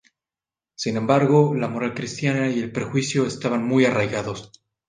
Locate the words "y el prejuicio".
2.49-3.27